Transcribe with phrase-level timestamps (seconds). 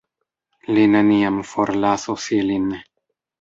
[0.77, 2.67] Li neniam forlasos ilin.